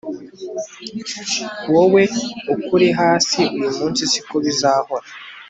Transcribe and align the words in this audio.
wowe 1.73 2.03
uko 2.53 2.69
urihasi 2.75 3.41
uy'umunsi 3.55 4.01
siko 4.11 4.35
bizahora 4.43 5.05